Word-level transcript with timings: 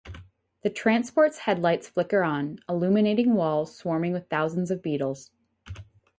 The 0.63 0.71
transport's 0.71 1.37
headlights 1.37 1.89
flicker 1.89 2.23
on, 2.23 2.57
illuminating 2.67 3.35
walls 3.35 3.75
swarming 3.75 4.13
with 4.13 4.29
thousands 4.29 4.71
of 4.71 4.81
beetles. 4.81 5.29